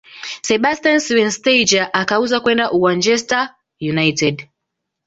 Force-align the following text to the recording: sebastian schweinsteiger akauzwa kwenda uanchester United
sebastian 0.47 0.99
schweinsteiger 1.05 1.83
akauzwa 1.99 2.39
kwenda 2.43 2.71
uanchester 2.77 3.43
United 3.91 4.35